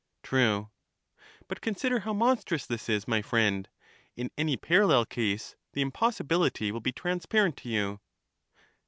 True. 0.23 0.71
But 1.47 1.61
consider 1.61 1.99
how 1.99 2.13
monstrous 2.13 2.65
this 2.65 2.89
is, 2.89 3.07
my 3.07 3.21
friend: 3.21 3.69
in 4.15 4.31
any 4.35 4.57
parallel 4.57 5.05
case, 5.05 5.55
the 5.73 5.83
impossibility 5.83 6.71
will 6.71 6.79
be 6.81 6.91
transparent 6.91 7.55
to 7.57 7.69
you. 7.69 7.99